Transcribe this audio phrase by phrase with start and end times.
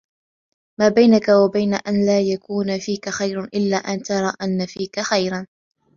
[0.79, 5.47] مَا بَيْنَك وَبَيْنَ أَنْ لَا يَكُونَ فِيك خَيْرٌ إلَّا أَنْ تَرَى أَنَّ فِيك خَيْرًا